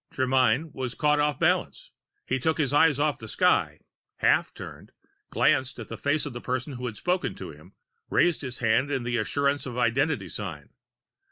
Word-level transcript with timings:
Germyn 0.11 0.73
was 0.73 0.95
caught 0.95 1.19
off 1.19 1.37
balance. 1.37 1.91
He 2.25 2.39
took 2.39 2.57
his 2.57 2.73
eyes 2.73 2.97
off 2.97 3.19
the 3.19 3.27
sky, 3.27 3.81
half 4.17 4.51
turned, 4.51 4.93
glanced 5.29 5.77
at 5.77 5.89
the 5.89 5.95
face 5.97 6.25
of 6.25 6.33
the 6.33 6.41
person 6.41 6.73
who 6.73 6.87
had 6.87 6.95
spoken 6.97 7.35
to 7.35 7.51
him, 7.51 7.73
raised 8.09 8.41
his 8.41 8.57
hand 8.57 8.89
in 8.89 9.03
the 9.03 9.17
assurance 9.19 9.67
of 9.67 9.77
identity 9.77 10.27
sign. 10.27 10.69